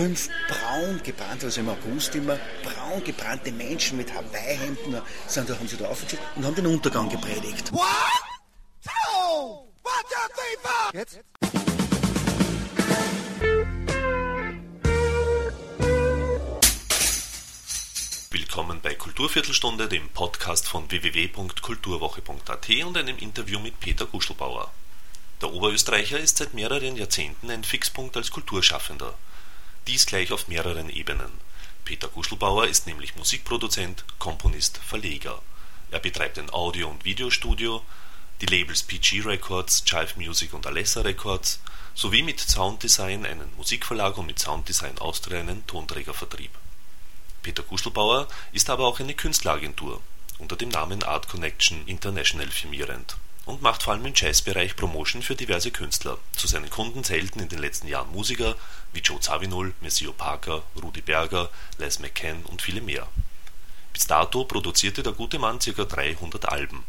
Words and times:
fünf 0.00 0.30
braun 0.48 1.02
gebrannte, 1.02 1.44
also 1.44 1.60
im 1.60 1.68
August 1.68 2.14
immer, 2.14 2.38
braun 2.62 3.04
gebrannte 3.04 3.52
Menschen 3.52 3.98
mit 3.98 4.10
Hawaii-Hemden 4.14 5.02
sind, 5.26 5.50
da 5.50 5.58
haben 5.58 5.68
sie 5.68 5.76
draufgesetzt 5.76 6.22
und 6.36 6.46
haben 6.46 6.54
den 6.54 6.68
Untergang 6.68 7.10
gepredigt. 7.10 7.70
What? 7.70 7.84
Two! 8.82 9.68
One, 9.82 10.02
two, 10.08 10.26
three, 10.32 10.56
four! 10.62 10.90
Jetzt? 10.94 11.20
Willkommen 18.30 18.80
bei 18.80 18.94
Kulturviertelstunde, 18.94 19.86
dem 19.86 20.08
Podcast 20.08 20.66
von 20.66 20.90
www.kulturwoche.at 20.90 22.70
und 22.86 22.96
einem 22.96 23.18
Interview 23.18 23.60
mit 23.60 23.78
Peter 23.80 24.06
Guschelbauer. 24.06 24.72
Der 25.42 25.52
Oberösterreicher 25.52 26.18
ist 26.18 26.38
seit 26.38 26.54
mehreren 26.54 26.96
Jahrzehnten 26.96 27.50
ein 27.50 27.64
Fixpunkt 27.64 28.16
als 28.16 28.30
Kulturschaffender. 28.30 29.14
Dies 29.90 30.06
gleich 30.06 30.30
auf 30.30 30.46
mehreren 30.46 30.88
Ebenen. 30.88 31.32
Peter 31.84 32.06
Guschelbauer 32.06 32.68
ist 32.68 32.86
nämlich 32.86 33.16
Musikproduzent, 33.16 34.04
Komponist, 34.20 34.78
Verleger. 34.78 35.42
Er 35.90 35.98
betreibt 35.98 36.38
ein 36.38 36.48
Audio- 36.50 36.88
und 36.88 37.04
Videostudio, 37.04 37.82
die 38.40 38.46
Labels 38.46 38.84
PG 38.84 39.22
Records, 39.22 39.82
Jive 39.84 40.14
Music 40.14 40.54
und 40.54 40.64
Alessa 40.64 41.00
Records 41.00 41.58
sowie 41.96 42.22
mit 42.22 42.38
Sounddesign 42.38 43.26
einen 43.26 43.52
Musikverlag 43.56 44.16
und 44.16 44.26
mit 44.26 44.38
Sounddesign 44.38 44.96
Austria 44.98 45.40
einen 45.40 45.66
Tonträgervertrieb. 45.66 46.52
Peter 47.42 47.64
Guschelbauer 47.64 48.28
ist 48.52 48.70
aber 48.70 48.86
auch 48.86 49.00
eine 49.00 49.14
Künstleragentur 49.14 50.00
unter 50.38 50.54
dem 50.54 50.68
Namen 50.68 51.02
Art 51.02 51.26
Connection 51.26 51.84
International 51.88 52.46
firmierend 52.46 53.16
und 53.50 53.62
macht 53.62 53.82
vor 53.82 53.92
allem 53.92 54.06
im 54.06 54.14
Jazzbereich 54.14 54.76
Promotion 54.76 55.22
für 55.22 55.34
diverse 55.34 55.72
Künstler. 55.72 56.18
Zu 56.36 56.46
seinen 56.46 56.70
Kunden 56.70 57.02
zählten 57.02 57.40
in 57.40 57.48
den 57.48 57.58
letzten 57.58 57.88
Jahren 57.88 58.12
Musiker 58.12 58.54
wie 58.92 59.00
Joe 59.00 59.18
Zawinul, 59.18 59.74
Messio 59.80 60.12
Parker, 60.12 60.62
Rudi 60.80 61.00
Berger, 61.00 61.50
Les 61.78 61.98
McCann 61.98 62.44
und 62.44 62.62
viele 62.62 62.80
mehr. 62.80 63.08
Bis 63.92 64.06
dato 64.06 64.44
produzierte 64.44 65.02
der 65.02 65.12
gute 65.12 65.38
Mann 65.38 65.58
ca. 65.58 65.84
300 65.84 66.48
Alben. 66.48 66.84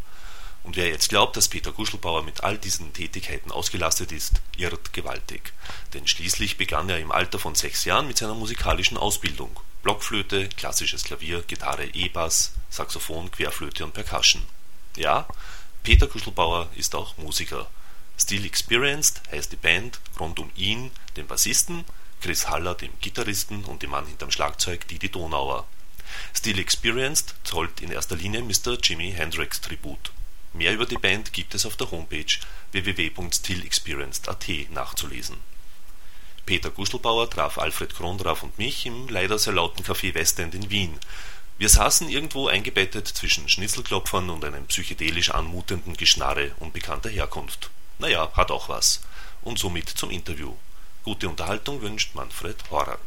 Und 0.64 0.76
wer 0.76 0.88
jetzt 0.88 1.10
glaubt, 1.10 1.36
dass 1.36 1.50
Peter 1.50 1.72
Guschelbauer 1.72 2.22
mit 2.22 2.44
all 2.44 2.60
diesen 2.60 2.94
Tätigkeiten 2.94 3.52
ausgelastet 3.52 4.12
ist, 4.12 4.42
irrt 4.56 4.94
gewaltig. 4.94 5.54
Denn 5.96 6.08
schließlich 6.08 6.58
begann 6.58 6.90
er 6.90 7.00
im 7.00 7.12
Alter 7.12 7.40
von 7.40 7.56
sechs 7.56 7.86
Jahren 7.86 8.08
mit 8.08 8.20
seiner 8.20 8.36
musikalischen 8.36 8.98
Ausbildung. 8.98 9.60
Blockflöte, 9.82 10.48
klassisches 10.50 11.04
Klavier, 11.04 11.42
Gitarre, 11.42 11.86
E-Bass, 11.86 12.54
Saxophon, 12.70 13.32
Querflöte 13.32 13.84
und 13.84 13.94
Percussion. 13.96 14.44
Ja, 14.96 15.26
Peter 15.84 16.08
Kuschelbauer 16.08 16.70
ist 16.76 16.94
auch 16.94 17.18
Musiker. 17.18 17.68
Still 18.16 18.46
Experienced 18.46 19.22
heißt 19.32 19.52
die 19.52 19.56
Band 19.56 20.00
rund 20.20 20.40
um 20.40 20.52
ihn, 20.56 20.92
den 21.18 21.26
Bassisten, 21.26 21.86
Chris 22.22 22.48
Haller, 22.48 22.76
dem 22.76 22.92
Gitarristen 23.02 23.66
und 23.66 23.82
dem 23.82 23.90
Mann 23.90 24.06
hinterm 24.06 24.30
Schlagzeug 24.30 24.88
Didi 24.88 25.10
Donauer. 25.10 25.66
Still 26.36 26.60
Experienced 26.60 27.34
zollt 27.44 27.82
in 27.82 27.92
erster 27.92 28.16
Linie 28.16 28.44
Mr. 28.44 28.78
Jimi 28.80 29.12
Hendrix 29.12 29.60
Tribut. 29.60 30.12
Mehr 30.54 30.74
über 30.74 30.86
die 30.86 31.00
Band 31.00 31.34
gibt 31.34 31.56
es 31.56 31.66
auf 31.66 31.78
der 31.78 31.90
Homepage 31.90 32.26
www.stillexperienced.at 32.74 34.50
nachzulesen. 34.70 35.38
Peter 36.46 36.70
Guschelbauer 36.70 37.28
traf 37.28 37.58
Alfred 37.58 37.96
Krondraff 37.96 38.44
und 38.44 38.58
mich 38.60 38.86
im 38.86 39.08
leider 39.08 39.40
sehr 39.40 39.54
lauten 39.54 39.84
Café 39.84 40.14
Westend 40.14 40.54
in 40.54 40.70
Wien 40.70 41.00
wir 41.62 41.70
saßen 41.70 42.10
irgendwo 42.10 42.48
eingebettet 42.48 43.08
zwischen 43.08 43.48
Schnitzelklopfern 43.48 44.32
und 44.32 44.44
einem 44.44 44.66
psychedelisch 44.66 45.30
anmutenden 45.30 45.96
Geschnarre 45.96 46.50
unbekannter 46.58 47.08
Herkunft. 47.08 47.70
Naja, 48.00 48.32
hat 48.34 48.50
auch 48.50 48.68
was. 48.68 49.02
Und 49.44 49.60
somit 49.60 49.88
zum 49.88 50.10
Interview. 50.10 50.56
Gute 51.04 51.30
Unterhaltung 51.30 51.80
wünscht 51.84 52.16
Manfred 52.16 52.58
Horak. 52.72 53.00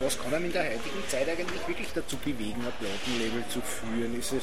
Was 0.00 0.18
kann 0.18 0.34
einem 0.34 0.46
in 0.46 0.52
der 0.52 0.64
heutigen 0.64 1.08
Zeit 1.08 1.28
eigentlich 1.28 1.68
wirklich 1.68 1.88
dazu 1.94 2.16
bewegen, 2.16 2.66
ein 2.66 2.72
Plattenlabel 2.80 3.44
zu 3.48 3.60
führen? 3.60 4.18
Ist 4.18 4.32
es 4.32 4.42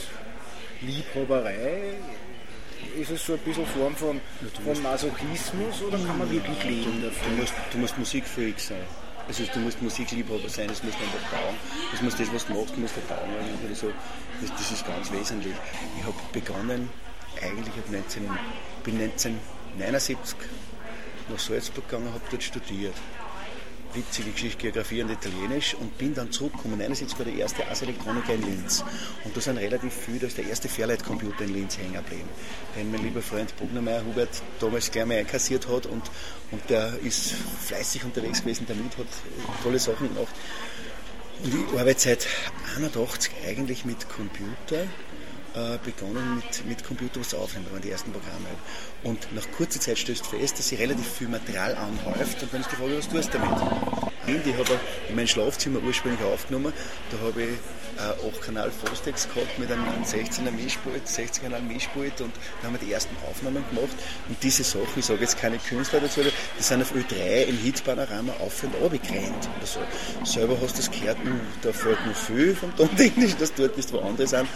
Liebhaberei? 0.85 1.95
Ist 2.99 3.11
es 3.11 3.25
so 3.25 3.33
ein 3.33 3.39
bisschen 3.39 3.65
Form 3.65 3.95
von, 3.95 4.21
von 4.63 4.83
Masochismus 4.83 5.81
oder 5.81 5.97
kann 5.97 6.17
man 6.17 6.29
wirklich 6.29 6.63
leben 6.63 7.01
davon? 7.01 7.31
Du 7.31 7.41
musst, 7.41 7.53
du 7.71 7.77
musst 7.77 7.97
Musikfreak 7.97 8.59
sein. 8.59 8.83
Also 9.27 9.43
du 9.53 9.59
musst 9.59 9.81
Musikliebhaber 9.81 10.49
sein, 10.49 10.67
das 10.67 10.83
musst 10.83 10.97
du 10.99 11.03
einfach 11.03 11.31
bauen. 11.31 11.55
Das 11.91 12.01
muss 12.01 12.15
das, 12.17 12.33
was 12.33 12.45
du 12.45 12.53
machst, 12.53 12.77
musst 12.77 12.95
du 12.97 13.01
bauen. 13.01 13.29
Also 13.69 13.91
das, 14.41 14.51
das 14.51 14.71
ist 14.71 14.85
ganz 14.85 15.11
wesentlich. 15.11 15.55
Ich 15.97 16.03
habe 16.03 16.15
begonnen, 16.33 16.89
eigentlich 17.41 17.73
ab 17.73 17.89
19, 17.89 18.29
bin 18.83 19.01
1979 19.01 20.35
nach 21.29 21.39
Salzburg 21.39 21.87
gegangen, 21.87 22.13
habe 22.13 22.21
dort 22.29 22.43
studiert 22.43 22.95
witzige 23.95 24.31
Geschichte, 24.31 24.57
Geografie 24.57 25.03
und 25.03 25.11
Italienisch 25.11 25.75
und 25.75 25.97
bin 25.97 26.13
dann 26.13 26.31
zurückgekommen. 26.31 26.81
Einerseits 26.81 27.17
war 27.17 27.25
der 27.25 27.35
erste 27.35 27.67
Ars 27.67 27.81
Electronica 27.81 28.33
in 28.33 28.41
Linz 28.41 28.83
und 29.23 29.35
da 29.35 29.41
sind 29.41 29.57
relativ 29.57 29.93
viele, 29.93 30.19
da 30.19 30.27
ist 30.27 30.37
der 30.37 30.45
erste 30.45 30.69
Fairlight-Computer 30.69 31.43
in 31.43 31.53
Linz 31.53 31.77
hängen 31.77 31.93
geblieben, 31.93 32.29
den 32.75 32.91
mein 32.91 33.03
lieber 33.03 33.21
Freund 33.21 33.55
Bognermeier 33.57 34.03
Hubert 34.05 34.41
damals 34.59 34.91
gleich 34.91 35.05
mal 35.05 35.17
einkassiert 35.17 35.67
hat 35.67 35.85
und, 35.85 36.03
und 36.51 36.69
der 36.69 36.99
ist 37.03 37.33
fleißig 37.65 38.03
unterwegs 38.03 38.41
gewesen 38.41 38.65
damit, 38.67 38.97
hat 38.97 39.07
tolle 39.63 39.79
Sachen 39.79 40.13
gemacht. 40.13 40.33
Und 41.43 41.53
ich 41.53 41.79
arbeite 41.79 41.99
seit 41.99 42.27
81 42.77 43.31
eigentlich 43.45 43.85
mit 43.85 44.07
Computer 44.09 44.87
äh, 45.55 45.77
begonnen 45.83 46.35
mit, 46.35 46.65
mit 46.65 46.83
Computer 46.83 47.19
was 47.19 47.33
aufnehmen, 47.33 47.67
waren 47.71 47.81
die 47.81 47.91
ersten 47.91 48.11
Programme. 48.11 48.47
Und 49.03 49.33
nach 49.33 49.49
kurzer 49.55 49.79
Zeit 49.79 49.97
stößt 49.99 50.25
fest, 50.25 50.57
dass 50.57 50.69
sich 50.69 50.79
relativ 50.79 51.07
viel 51.07 51.27
Material 51.27 51.75
anhäuft 51.75 52.41
und 52.41 52.53
dann 52.53 52.61
ist 52.61 52.71
die 52.71 52.75
Frage, 52.75 52.97
was 52.97 53.09
tust 53.09 53.33
du 53.33 53.37
damit? 53.37 53.92
Handy 54.25 54.53
habe 54.53 54.63
ich 54.63 55.09
in 55.09 55.15
mein 55.15 55.27
Schlafzimmer 55.27 55.79
ursprünglich 55.83 56.23
aufgenommen, 56.23 56.73
da 57.11 57.17
habe 57.25 57.43
ich 57.43 57.49
äh, 57.97 58.27
8 58.27 58.41
Kanal 58.41 58.71
Fostex 58.71 59.27
gehabt 59.27 59.59
mit 59.59 59.71
einem 59.71 59.85
16er 60.03 60.51
Mischpult, 60.51 61.07
16 61.07 61.43
Kanal 61.43 61.61
Mischpult 61.61 62.21
und 62.21 62.33
da 62.61 62.67
haben 62.67 62.79
wir 62.79 62.85
die 62.85 62.91
ersten 62.91 63.15
Aufnahmen 63.29 63.63
gemacht 63.69 63.95
und 64.27 64.37
diese 64.41 64.63
Sachen, 64.63 64.87
ich 64.97 65.05
sage 65.05 65.21
jetzt 65.21 65.39
keine 65.39 65.57
Künstler 65.57 65.99
dazu, 65.99 66.21
die 66.21 66.63
sind 66.63 66.81
auf 66.81 66.93
Ö3 66.93 67.43
im 67.43 67.57
Hitpanorama 67.57 68.33
auf 68.39 68.63
und 68.63 68.75
ab 68.75 68.91
gerannt. 68.91 69.49
Also, 69.59 69.79
selber 70.23 70.57
hast 70.61 70.73
du 70.73 70.77
das 70.77 70.91
gehört, 70.91 71.17
da 71.61 71.73
fällt 71.73 72.05
noch 72.05 72.15
viel 72.15 72.55
vom 72.55 72.75
Tontechnischen, 72.75 73.37
dass 73.39 73.53
du 73.53 73.63
dort 73.63 73.75
bist, 73.75 73.91
wo 73.93 73.99
andere 73.99 74.27
sind. 74.27 74.47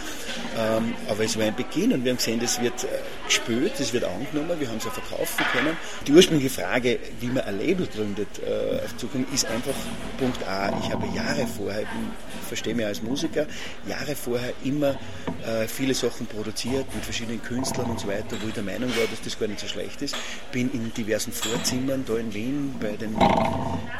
Ähm, 0.56 0.94
aber 1.08 1.24
es 1.24 1.36
war 1.36 1.44
ein 1.44 1.54
Beginn 1.54 1.92
und 1.92 2.04
wir 2.04 2.12
haben 2.12 2.18
gesehen, 2.18 2.40
das 2.40 2.60
wird 2.60 2.84
äh, 2.84 2.88
gespült, 3.26 3.72
das 3.78 3.92
wird 3.92 4.04
angenommen, 4.04 4.58
wir 4.58 4.68
haben 4.68 4.78
es 4.78 4.84
ja 4.84 4.90
verkaufen 4.90 5.44
können. 5.52 5.76
Die 6.06 6.12
ursprüngliche 6.12 6.50
Frage, 6.50 6.98
wie 7.20 7.26
man 7.26 7.44
ein 7.44 7.58
Label 7.58 7.86
gründet 7.86 8.28
äh, 8.44 8.84
auf 8.84 8.96
Zukunft, 8.96 9.32
ist 9.32 9.46
einfach 9.58 9.74
Punkt 10.18 10.46
A. 10.46 10.70
Ich 10.80 10.92
habe 10.92 11.06
Jahre 11.14 11.46
vorher, 11.46 11.82
ich 11.82 12.48
verstehe 12.48 12.74
mich 12.74 12.86
als 12.86 13.02
Musiker, 13.02 13.46
Jahre 13.86 14.14
vorher 14.14 14.52
immer 14.64 14.96
äh, 15.44 15.66
viele 15.66 15.94
Sachen 15.94 16.26
produziert 16.26 16.86
mit 16.94 17.04
verschiedenen 17.04 17.42
Künstlern 17.42 17.90
und 17.90 18.00
so 18.00 18.08
weiter, 18.08 18.36
wo 18.40 18.48
ich 18.48 18.54
der 18.54 18.62
Meinung 18.62 18.90
war, 18.90 19.06
dass 19.10 19.20
das 19.22 19.38
gar 19.38 19.48
nicht 19.48 19.60
so 19.60 19.66
schlecht 19.66 20.00
ist. 20.02 20.16
Bin 20.52 20.70
in 20.72 20.92
diversen 20.94 21.32
Vorzimmern 21.32 22.04
da 22.06 22.16
in 22.16 22.32
Wien 22.32 22.74
bei 22.80 22.96
den 22.96 23.16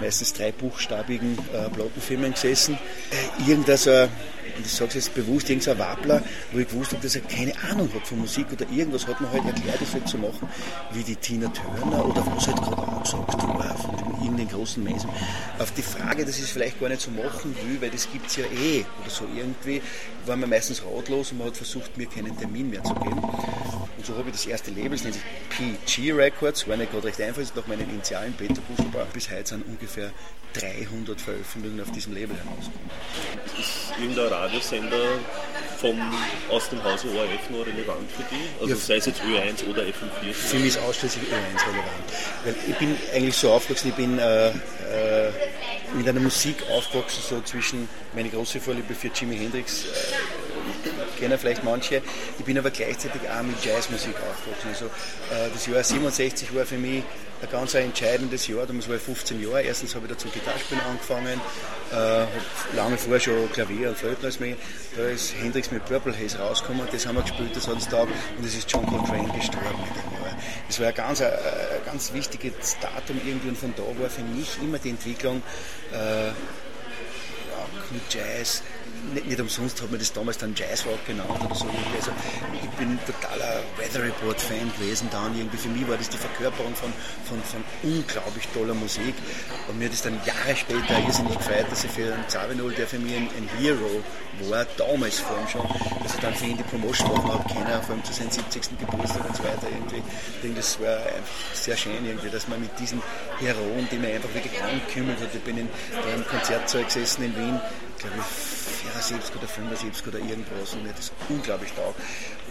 meistens 0.00 0.32
dreibuchstabigen 0.32 1.38
äh, 1.52 1.68
Plattenfirmen 1.70 2.32
gesessen. 2.32 2.78
Äh, 3.10 3.50
irgendein 3.50 3.76
so 3.76 4.08
ich 4.64 4.72
sage 4.72 4.88
es 4.88 4.94
jetzt 4.94 5.14
bewusst, 5.14 5.48
irgendein 5.50 5.78
Wappler, 5.78 6.22
wo 6.52 6.58
ich 6.58 6.68
gewusst 6.68 6.92
habe, 6.92 7.02
dass 7.02 7.14
er 7.14 7.22
keine 7.22 7.52
Ahnung 7.70 7.88
hat 7.94 8.06
von 8.06 8.18
Musik 8.18 8.46
oder 8.52 8.66
irgendwas, 8.70 9.06
hat 9.06 9.20
man 9.20 9.30
halt 9.30 9.44
erklärt, 9.46 9.80
das 9.80 9.92
halt 9.92 10.08
zu 10.08 10.18
machen, 10.18 10.48
wie 10.92 11.02
die 11.02 11.16
Tina 11.16 11.48
Turner 11.48 12.04
oder 12.04 12.24
was 12.26 12.46
halt 12.46 12.56
gerade 12.56 12.97
war, 13.04 13.76
von 13.76 13.96
dem, 13.96 14.12
irgendeinen 14.22 14.48
großen 14.48 14.82
Menschen. 14.82 15.10
Auf 15.58 15.72
die 15.72 15.82
Frage, 15.82 16.24
dass 16.24 16.36
ich 16.36 16.44
es 16.44 16.50
vielleicht 16.50 16.80
gar 16.80 16.88
nicht 16.88 17.00
so 17.00 17.10
machen 17.10 17.54
will, 17.64 17.80
weil 17.80 17.90
das 17.90 18.10
gibt 18.10 18.26
es 18.26 18.36
ja 18.36 18.44
eh, 18.44 18.84
oder 19.00 19.10
so 19.10 19.24
irgendwie, 19.34 19.82
war 20.26 20.36
man 20.36 20.50
meistens 20.50 20.82
ratlos 20.84 21.32
und 21.32 21.38
man 21.38 21.48
hat 21.48 21.56
versucht, 21.56 21.96
mir 21.96 22.06
keinen 22.06 22.36
Termin 22.36 22.70
mehr 22.70 22.82
zu 22.84 22.94
geben. 22.94 23.18
Und 23.18 24.06
so 24.06 24.16
habe 24.16 24.28
ich 24.28 24.36
das 24.36 24.46
erste 24.46 24.70
Label, 24.70 24.90
das 24.90 25.02
nennt 25.02 25.14
sich 25.14 25.24
PG 25.50 26.12
Records, 26.12 26.68
war 26.68 26.76
nicht 26.76 26.92
gerade 26.92 27.08
recht 27.08 27.20
einfach, 27.20 27.42
ist 27.42 27.56
nach 27.56 27.66
meinen 27.66 27.88
Initialen 27.90 28.32
Peter 28.34 28.60
Buschelbauer. 28.62 29.06
Bis 29.12 29.30
heute 29.30 29.48
sind 29.48 29.66
ungefähr 29.66 30.12
300 30.54 31.20
Veröffentlichungen 31.20 31.82
auf 31.82 31.90
diesem 31.90 32.14
Label 32.14 32.36
herausgekommen. 32.36 32.90
Ist 33.58 33.92
irgendein 34.00 34.26
Radiosender 34.28 35.18
vom, 35.80 35.98
aus 36.50 36.68
dem 36.70 36.82
Hause 36.82 37.08
ORF 37.08 37.50
noch 37.50 37.66
relevant 37.66 38.10
für 38.10 38.22
dich? 38.24 38.44
Also 38.60 38.74
ja, 38.74 38.76
sei 38.76 38.96
es 38.96 39.06
jetzt 39.06 39.20
Ö1 39.22 39.68
oder 39.68 39.82
FM4? 39.82 40.32
Für 40.32 40.56
mich 40.56 40.68
ist 40.68 40.78
ausschließlich 40.78 41.24
Ö1 41.24 41.66
relevant. 41.66 42.06
Weil 42.44 42.54
ich 42.68 42.76
bin 42.76 42.96
eigentlich 43.14 43.36
so 43.36 43.52
aufgewachsen, 43.52 43.88
ich 43.88 43.94
bin 43.94 44.18
äh, 44.18 44.48
äh, 44.48 44.52
mit 45.94 46.08
einer 46.08 46.20
Musik 46.20 46.56
aufgewachsen, 46.70 47.22
so 47.28 47.40
zwischen 47.42 47.88
meine 48.14 48.28
große 48.28 48.60
Vorliebe 48.60 48.94
für 48.94 49.08
Jimi 49.08 49.36
Hendrix, 49.36 49.84
äh, 49.84 49.88
kennen 51.18 51.38
vielleicht 51.38 51.64
manche. 51.64 52.02
Ich 52.38 52.44
bin 52.44 52.58
aber 52.58 52.70
gleichzeitig 52.70 53.20
auch 53.28 53.42
mit 53.42 53.64
Jazzmusik 53.64 54.14
aufgewachsen. 54.16 54.68
Also, 54.68 54.86
äh, 54.86 55.50
das 55.52 55.66
Jahr 55.66 55.82
67 55.82 56.54
war 56.54 56.64
für 56.64 56.78
mich 56.78 57.02
ein 57.40 57.50
ganz 57.50 57.74
entscheidendes 57.74 58.46
Jahr. 58.48 58.66
Damals 58.66 58.88
war 58.88 58.96
ich 58.96 59.02
15 59.02 59.40
Jahre. 59.40 59.62
Erstens 59.62 59.94
habe 59.94 60.06
ich 60.06 60.12
dazu 60.12 60.28
Gitarrespielen 60.28 60.82
angefangen, 60.84 61.40
äh, 61.92 62.76
lange 62.76 62.98
vorher 62.98 63.20
schon 63.20 63.52
Klavier 63.52 63.90
und 63.90 63.98
Flöten 63.98 64.24
als. 64.24 64.38
Da 64.38 65.02
ist 65.08 65.34
Hendrix 65.34 65.70
mit 65.70 65.84
Purple 65.84 66.16
Haze 66.16 66.38
rausgekommen, 66.38 66.86
das 66.90 67.06
haben 67.06 67.16
wir 67.16 67.22
gespielt, 67.22 67.54
das 67.54 67.68
hat 67.68 67.78
Tag 67.90 68.08
und 68.36 68.44
es 68.44 68.54
ist 68.54 68.70
John 68.70 68.86
Coltrane 68.86 69.32
gestorben 69.32 69.84
in 69.88 69.94
dem 69.94 70.22
Jahr. 70.22 70.36
Das 70.66 70.80
war 70.80 70.88
ein 70.88 70.94
ganz, 70.94 71.20
ein, 71.20 71.32
ein 71.32 71.84
ganz 71.84 72.12
wichtiges 72.12 72.76
Datum 72.80 73.20
irgendwie 73.24 73.48
und 73.48 73.58
von 73.58 73.74
da 73.76 73.82
war 74.00 74.10
für 74.10 74.22
mich 74.22 74.58
immer 74.62 74.78
die 74.78 74.90
Entwicklung 74.90 75.42
äh, 75.92 76.28
mit 77.90 78.02
Jazz, 78.10 78.62
nicht, 79.14 79.26
nicht, 79.26 79.40
umsonst 79.40 79.80
hat 79.80 79.90
man 79.90 79.98
das 79.98 80.12
damals 80.12 80.38
dann 80.38 80.54
Jazzrock 80.54 81.04
genannt 81.06 81.30
oder 81.30 81.54
so. 81.54 81.66
Also 81.96 82.10
ich 82.62 82.70
bin 82.70 82.98
totaler 83.06 83.62
Weather 83.76 84.02
Report 84.02 84.40
Fan 84.40 84.70
gewesen 84.78 85.08
dann 85.10 85.36
irgendwie. 85.36 85.56
Für 85.56 85.68
mich 85.68 85.88
war 85.88 85.96
das 85.96 86.08
die 86.08 86.18
Verkörperung 86.18 86.74
von, 86.74 86.92
von, 87.24 87.42
von 87.42 87.64
unglaublich 87.82 88.46
toller 88.52 88.74
Musik. 88.74 89.14
Und 89.68 89.78
mir 89.78 89.86
hat 89.86 89.94
es 89.94 90.02
dann 90.02 90.18
Jahre 90.24 90.56
später 90.56 90.98
irrsinnig 91.06 91.38
gefreut, 91.38 91.66
dass 91.70 91.84
ich 91.84 91.90
für 91.90 92.12
einen 92.12 92.28
Zawinul, 92.28 92.72
der 92.72 92.86
für 92.86 92.98
mich 92.98 93.16
ein, 93.16 93.28
ein, 93.36 93.48
Hero 93.58 94.02
war, 94.48 94.66
damals 94.76 95.18
vor 95.20 95.36
allem 95.36 95.48
schon, 95.48 95.66
dass 96.02 96.14
ich 96.14 96.20
dann 96.20 96.34
für 96.34 96.46
ihn 96.46 96.56
die 96.56 96.62
Promotion 96.62 97.10
machen 97.12 97.32
habe 97.32 97.52
können, 97.52 97.82
vor 97.82 97.94
allem 97.94 98.04
zu 98.04 98.12
seinem 98.12 98.30
70. 98.30 98.78
Geburtstag 98.78 99.26
und 99.26 99.36
so 99.36 99.42
weiter 99.42 99.66
irgendwie. 99.68 100.02
Ich 100.34 100.40
denke, 100.42 100.56
das 100.56 100.80
war 100.80 100.98
sehr 101.54 101.76
schön 101.76 102.04
irgendwie, 102.04 102.30
dass 102.30 102.46
man 102.46 102.60
mit 102.60 102.70
diesen 102.78 103.02
Heroen, 103.40 103.88
die 103.90 103.96
mir 103.96 104.14
einfach 104.14 104.32
wirklich 104.32 104.62
angekümmert 104.62 105.20
hat, 105.20 105.34
ich 105.34 105.42
bin 105.42 105.58
in, 105.58 105.68
da 105.90 106.14
im 106.14 106.26
Konzertsaal 106.26 106.84
gesessen 106.84 107.24
in 107.24 107.36
Wien, 107.36 107.60
glaube 107.98 108.16
ich, 108.18 108.77
74 108.88 109.36
oder 109.36 109.48
75 109.48 110.06
oder 110.06 110.18
irgendwas 110.18 110.74
und 110.74 110.82
mir 110.84 110.92
das 110.92 111.12
unglaublich 111.28 111.72
taugt. 111.72 112.00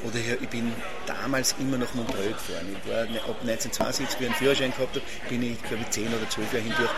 Oder 0.03 0.19
ich 0.41 0.49
bin 0.49 0.71
damals 1.05 1.55
immer 1.59 1.77
nach 1.77 1.93
Montreux 1.95 2.33
gefahren. 2.33 2.67
Ich 2.71 2.91
war 2.91 3.05
ne, 3.05 3.19
ab 3.19 3.37
1972, 3.41 4.19
wie 4.19 4.23
ich 4.23 4.29
einen 4.29 4.35
Führerschein 4.35 4.71
gehabt 4.71 4.95
habe, 4.95 5.05
bin 5.29 5.41
ich, 5.43 5.61
glaube 5.63 5.83
ich, 5.83 5.89
10 5.89 6.07
oder 6.07 6.29
12 6.29 6.53
Jahre 6.53 6.63
hindurch 6.63 6.91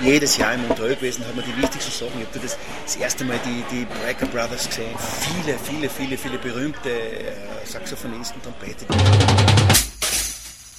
jedes 0.00 0.36
Jahr 0.36 0.54
in 0.54 0.66
Montreux 0.66 0.96
gewesen, 0.96 1.24
habe 1.26 1.36
mir 1.36 1.42
die 1.42 1.62
wichtigsten 1.62 1.92
Sachen. 1.92 2.20
Ich 2.20 2.26
habe 2.26 2.40
das, 2.40 2.58
das 2.84 2.96
erste 2.96 3.24
Mal 3.24 3.38
die, 3.44 3.64
die 3.70 3.84
Breaker 3.84 4.26
Brothers 4.26 4.68
gesehen. 4.68 4.94
Viele, 4.98 5.58
viele, 5.58 5.88
viele, 5.88 6.18
viele 6.18 6.38
berühmte 6.38 6.90
äh, 6.90 7.32
Saxophonisten, 7.64 8.40
Trompete. 8.42 8.86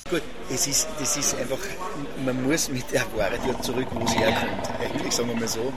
Gut, 0.09 0.21
es 0.53 0.67
ist, 0.67 0.87
das 0.99 1.17
ist 1.17 1.35
einfach, 1.35 1.57
man 2.23 2.43
muss 2.43 2.69
mit 2.69 2.91
der 2.91 3.01
Ware 3.15 3.39
dort 3.45 3.63
zurück, 3.63 3.87
wo 3.91 4.05
sie 4.05 4.19
herkommt, 4.19 4.69
eigentlich, 4.79 5.13
sagen 5.13 5.29
wir 5.29 5.35
mal 5.35 5.47
so. 5.47 5.73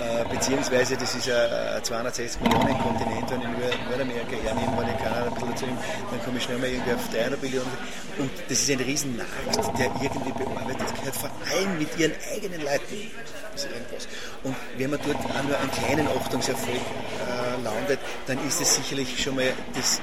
Äh, 0.00 0.24
beziehungsweise, 0.30 0.96
das 0.96 1.14
ist 1.14 1.28
ein 1.28 1.84
260 1.84 2.40
Millionen 2.40 2.78
Kontinent, 2.78 3.30
wenn 3.30 3.40
ich 3.42 3.46
nur 3.48 3.90
Nordamerika 3.90 4.36
hernehme, 4.42 4.72
wenn 4.78 4.88
ich 4.88 4.96
Kanada 4.96 5.26
ein 5.26 5.34
bisschen 5.34 5.50
dazu 5.50 5.66
nehme, 5.66 5.78
dann 6.10 6.24
komme 6.24 6.38
ich 6.38 6.44
schnell 6.44 6.58
mal 6.58 6.68
irgendwie 6.68 6.92
auf 6.94 7.08
300 7.12 7.42
Millionen. 7.42 7.72
Und 8.16 8.30
das 8.48 8.62
ist 8.62 8.70
ein 8.70 8.80
Riesenmarkt, 8.80 9.78
der 9.78 9.86
irgendwie 10.00 10.32
bearbeitet 10.32 10.94
gehört, 10.96 11.16
vor 11.16 11.30
allem 11.52 11.78
mit 11.78 11.98
ihren 11.98 12.12
eigenen 12.32 12.62
Leuten. 12.62 13.10
Und 14.42 14.56
wenn 14.78 14.90
man 14.90 15.00
dort 15.04 15.18
auch 15.18 15.42
nur 15.42 15.58
einen 15.58 15.70
kleinen 15.70 16.08
Achtungserfolg 16.08 16.80
äh, 16.80 17.62
landet, 17.62 18.00
dann 18.26 18.38
ist 18.48 18.58
es 18.62 18.76
sicherlich 18.76 19.22
schon 19.22 19.36
mal 19.36 19.52
das 19.74 20.00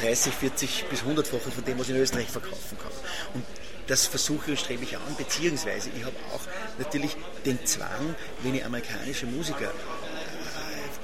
30, 0.00 0.32
40 0.32 0.84
bis 0.88 1.02
100-fache 1.02 1.50
von 1.50 1.64
dem, 1.66 1.78
was 1.78 1.88
ich 1.90 1.94
in 1.94 2.00
Österreich 2.00 2.30
verkaufen 2.30 2.78
kann. 2.78 2.92
Und 3.34 3.44
das 3.86 4.06
versuche 4.06 4.52
und 4.52 4.58
strebe 4.58 4.84
ich 4.84 4.96
an, 4.96 5.14
beziehungsweise 5.16 5.90
ich 5.96 6.04
habe 6.04 6.16
auch 6.34 6.40
natürlich 6.78 7.16
den 7.44 7.64
Zwang, 7.66 8.14
wenn 8.42 8.54
ich 8.54 8.64
amerikanische 8.64 9.26
Musiker 9.26 9.70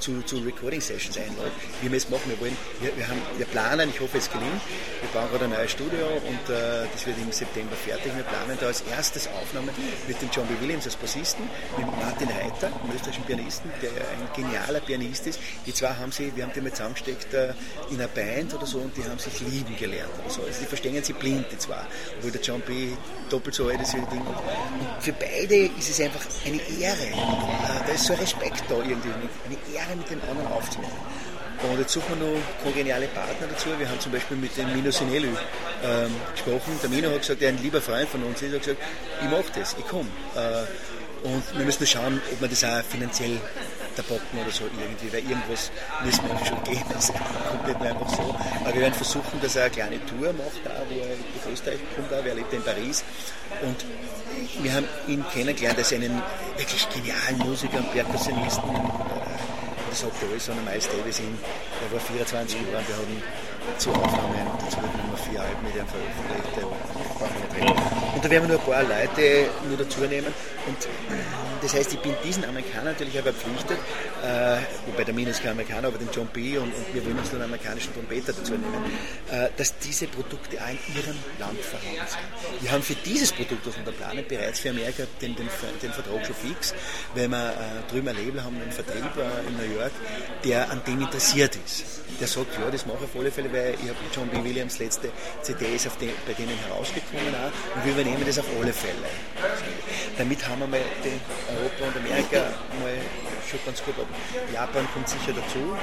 zu, 0.00 0.22
zu 0.22 0.38
Recording 0.38 0.80
Sessions 0.80 1.16
einladen, 1.16 1.52
wie 1.82 1.90
wir 1.90 1.96
es 1.96 2.08
machen. 2.08 2.22
Wir, 2.26 2.40
wollen, 2.40 2.56
wir, 2.80 2.96
wir, 2.96 3.06
haben, 3.06 3.20
wir 3.36 3.46
planen, 3.46 3.90
ich 3.90 4.00
hoffe 4.00 4.18
es 4.18 4.30
gelingt, 4.30 4.60
wir 5.00 5.10
bauen 5.12 5.30
gerade 5.30 5.44
ein 5.44 5.50
neues 5.50 5.70
Studio 5.70 6.06
und 6.26 6.54
äh, 6.54 6.86
das 6.92 7.06
wird 7.06 7.16
im 7.18 7.30
September 7.32 7.76
fertig. 7.76 8.12
Wir 8.16 8.24
planen 8.24 8.56
da 8.60 8.66
als 8.66 8.82
erstes 8.82 9.28
Aufnahme 9.28 9.72
mit 10.08 10.20
dem 10.20 10.30
John 10.32 10.46
B. 10.46 10.54
Williams 10.60 10.86
als 10.86 10.96
Bassisten, 10.96 11.44
mit 11.76 11.86
Martin 11.86 12.28
Reiter, 12.28 12.66
einem 12.66 12.94
österreichischen 12.94 13.24
Pianisten, 13.24 13.70
der 13.82 13.90
ein 13.90 14.28
genialer 14.34 14.80
Pianist 14.80 15.26
ist. 15.26 15.38
Die 15.66 15.74
zwei 15.74 15.94
haben 15.94 16.12
sie, 16.12 16.34
wir 16.34 16.44
haben 16.44 16.52
die 16.54 16.60
mal 16.60 16.72
zusammengesteckt 16.72 17.34
äh, 17.34 17.52
in 17.90 17.96
einer 17.96 18.08
Band 18.08 18.54
oder 18.54 18.66
so 18.66 18.78
und 18.78 18.96
die 18.96 19.04
haben 19.04 19.18
sich 19.18 19.40
lieben 19.40 19.76
gelernt 19.76 20.10
oder 20.20 20.30
so. 20.30 20.42
Also 20.42 20.60
die 20.60 20.66
verstehen 20.66 21.02
sie 21.04 21.12
blind, 21.12 21.46
die 21.52 21.58
zwei. 21.58 21.84
Obwohl 22.18 22.30
der 22.30 22.40
John 22.40 22.60
B. 22.62 22.92
doppelt 23.28 23.54
so 23.54 23.68
alt 23.68 23.80
ist 23.80 23.94
wie 23.94 24.00
Ding. 24.10 24.20
Und 24.20 25.02
für 25.02 25.12
beide 25.12 25.70
ist 25.78 25.90
es 25.90 26.00
einfach 26.00 26.24
eine 26.44 26.60
Ehre. 26.80 27.06
Äh, 27.06 27.86
da 27.86 27.92
ist 27.92 28.04
so 28.04 28.12
ein 28.14 28.20
Respekt 28.20 28.64
da 28.68 28.76
irgendwie. 28.76 29.10
Eine 29.10 29.76
Ehre 29.76 29.89
Jahre 29.90 29.96
mit 29.96 30.10
den 30.10 30.20
anderen 30.28 30.52
aufzunehmen. 30.52 30.92
Und 31.62 31.78
jetzt 31.78 31.92
suchen 31.92 32.18
wir 32.18 32.26
noch 32.26 32.40
kongeniale 32.62 33.06
Partner 33.08 33.46
dazu. 33.48 33.68
Wir 33.78 33.88
haben 33.88 34.00
zum 34.00 34.12
Beispiel 34.12 34.36
mit 34.36 34.56
dem 34.56 34.72
Mino 34.72 34.90
Sinelli 34.90 35.28
ähm, 35.84 36.14
gesprochen. 36.32 36.78
Der 36.82 36.88
Mino 36.88 37.10
hat 37.10 37.20
gesagt, 37.20 37.42
er 37.42 37.50
ein 37.50 37.60
lieber 37.60 37.82
Freund 37.82 38.08
von 38.08 38.22
uns 38.22 38.40
ist, 38.40 38.54
hat 38.54 38.62
gesagt, 38.62 38.80
ich 39.22 39.28
mache 39.28 39.52
das, 39.54 39.76
ich 39.78 39.86
komme. 39.86 40.08
Äh, 40.34 41.26
und 41.26 41.42
wir 41.54 41.66
müssen 41.66 41.86
schauen, 41.86 42.22
ob 42.32 42.40
wir 42.40 42.48
das 42.48 42.64
auch 42.64 42.82
finanziell 42.82 43.38
der 43.94 44.02
Bocken 44.04 44.40
oder 44.40 44.50
so 44.50 44.64
irgendwie, 44.64 45.12
weil 45.12 45.30
irgendwas 45.30 45.70
müssen 46.02 46.22
wir 46.26 46.46
schon 46.46 46.64
geben. 46.64 46.84
Das 46.94 47.08
kommt 47.08 47.66
nicht 47.66 47.78
mehr 47.78 47.90
einfach 47.90 48.08
so. 48.08 48.34
Aber 48.64 48.72
wir 48.72 48.80
werden 48.80 48.94
versuchen, 48.94 49.38
dass 49.42 49.56
er 49.56 49.64
eine 49.64 49.70
kleine 49.70 50.06
Tour 50.06 50.32
macht, 50.32 50.64
da, 50.64 50.70
wo 50.88 50.98
er 50.98 51.08
nach 51.08 51.52
Österreich 51.52 51.80
kommt, 51.94 52.10
auch, 52.10 52.24
er 52.24 52.34
lebt 52.34 52.54
in 52.54 52.62
Paris. 52.62 53.04
Und 53.60 53.84
wir 54.62 54.72
haben 54.72 54.86
ihn 55.08 55.22
kennengelernt 55.30 55.76
als 55.76 55.92
einen 55.92 56.22
wirklich 56.56 56.88
genialen 56.88 57.38
Musiker 57.38 57.76
und 57.76 57.92
Perkussionisten. 57.92 59.19
Das 59.90 60.02
sagt 60.02 60.22
alles 60.22 60.48
an 60.48 60.64
Miles 60.64 60.88
Davis 60.88 61.18
hin. 61.18 61.36
Der 61.82 61.90
war 61.92 61.98
24 61.98 62.60
Jahre 62.60 62.78
und 62.78 62.88
wir 62.88 62.96
haben 62.96 63.22
zu 63.78 63.90
Aufnahmen 63.90 64.46
dazu 64.60 64.78
Nummer 64.80 65.16
4 65.16 65.40
Alben 65.40 65.62
mit 65.64 65.74
ihm 65.74 65.86
veröffentlicht. 65.86 66.70
Und 68.14 68.24
da 68.24 68.30
werden 68.30 68.48
wir 68.48 68.56
nur 68.56 68.60
ein 68.60 68.66
paar 68.66 68.82
Leute 68.82 69.48
nur 69.68 69.76
dazu 69.78 70.00
nehmen. 70.00 70.32
Und 70.66 70.88
das 71.62 71.74
heißt, 71.74 71.92
ich 71.92 72.00
bin 72.00 72.14
diesen 72.24 72.44
Amerikanern 72.44 72.92
natürlich 72.92 73.18
auch 73.18 73.22
verpflichtet, 73.22 73.78
äh, 74.22 74.58
wobei 74.86 75.04
der 75.04 75.14
Minus 75.14 75.40
kein 75.40 75.52
Amerikaner, 75.52 75.88
aber 75.88 75.98
den 75.98 76.08
John 76.12 76.26
B. 76.28 76.56
Und, 76.56 76.72
und 76.74 76.94
wir 76.94 77.04
wollen 77.04 77.18
uns 77.18 77.32
einen 77.32 77.42
amerikanischen 77.42 77.92
Trompeter 77.92 78.32
dazu 78.32 78.52
nehmen, 78.52 78.84
äh, 79.30 79.48
dass 79.56 79.76
diese 79.78 80.06
Produkte 80.06 80.56
auch 80.56 80.68
in 80.70 80.96
ihrem 80.96 81.16
Land 81.38 81.60
vorhanden 81.60 82.06
sind. 82.06 82.62
Wir 82.62 82.72
haben 82.72 82.82
für 82.82 82.94
dieses 82.94 83.32
Produkt, 83.32 83.66
was 83.66 83.76
wir 83.76 83.84
da 83.84 84.10
bereits 84.26 84.60
für 84.60 84.70
Amerika 84.70 85.04
den, 85.20 85.36
den, 85.36 85.48
den 85.82 85.92
Vertrag 85.92 86.26
schon 86.26 86.34
fix, 86.34 86.74
weil 87.14 87.28
wir 87.28 87.50
äh, 87.50 87.90
drüben 87.90 88.08
ein 88.08 88.16
Label 88.16 88.42
haben, 88.42 88.56
einen 88.60 88.72
Vertrieb 88.72 89.04
äh, 89.16 89.48
in 89.48 89.56
New 89.56 89.78
York, 89.78 89.92
der 90.44 90.70
an 90.70 90.80
dem 90.86 91.00
interessiert 91.00 91.58
ist. 91.64 92.00
Der 92.20 92.26
sagt, 92.26 92.58
ja, 92.58 92.70
das 92.70 92.86
mache 92.86 92.98
ich 92.98 93.04
auf 93.04 93.20
alle 93.20 93.30
Fälle, 93.30 93.49
weil 93.52 93.74
ich 93.74 93.88
habe 93.88 93.98
John 94.14 94.28
B. 94.28 94.42
Williams 94.42 94.78
letzte 94.78 95.10
CD 95.42 95.74
ist 95.74 95.86
den, 96.00 96.10
bei 96.26 96.32
denen 96.32 96.56
herausgekommen 96.68 97.34
auch, 97.34 97.76
und 97.76 97.84
wir 97.84 97.92
übernehmen 97.92 98.22
das 98.24 98.38
auf 98.38 98.46
alle 98.60 98.72
Fälle. 98.72 98.94
Damit 100.16 100.46
haben 100.48 100.60
wir 100.60 100.66
mal 100.66 100.80
den 101.04 101.20
Europa 101.56 101.84
und 101.86 101.96
Amerika 101.96 102.52
mal 102.80 102.96
schon 103.48 103.60
ganz 103.64 103.82
gut. 103.84 103.94
Japan 104.52 104.86
kommt 104.94 105.08
sicher 105.08 105.32
dazu. 105.32 105.76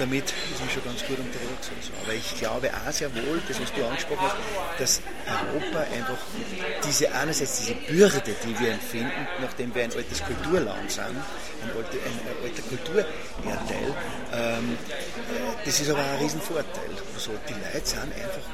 Damit 0.00 0.24
ist 0.24 0.60
man 0.60 0.70
schon 0.70 0.82
ganz 0.82 1.04
gut 1.04 1.18
unterwegs. 1.18 1.68
Also. 1.76 1.92
Aber 2.02 2.14
ich 2.14 2.34
glaube 2.38 2.70
auch 2.72 2.90
sehr 2.90 3.14
wohl, 3.14 3.38
das 3.46 3.60
was 3.60 3.70
du 3.70 3.84
angesprochen 3.84 4.22
hast, 4.22 4.80
dass 4.80 5.02
Europa 5.28 5.80
einfach 5.92 6.16
diese 6.88 7.12
einerseits 7.12 7.58
diese 7.60 7.74
Bürde, 7.74 8.22
die 8.24 8.58
wir 8.58 8.72
empfinden, 8.72 9.28
nachdem 9.42 9.74
wir 9.74 9.84
ein 9.84 9.92
altes 9.92 10.24
Kulturland 10.24 10.90
sind, 10.90 11.04
ein, 11.04 11.70
alte, 11.76 11.98
ein, 12.00 12.16
alter 12.42 12.62
Kulturerdteil, 12.62 13.94
ähm, 14.32 14.78
das 15.66 15.80
ist 15.80 15.90
aber 15.90 16.00
auch 16.00 16.12
ein 16.14 16.18
Riesenvorteil. 16.22 16.90
Also 17.14 17.32
die 17.46 17.52
Leute 17.52 17.86
sind 17.86 18.00
einfach 18.00 18.48